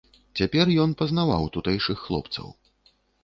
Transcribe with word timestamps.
Цяпер 0.39 0.71
ён 0.85 0.95
пазнаваў 1.01 1.45
тутэйшых 1.57 1.97
хлопцаў. 2.09 2.47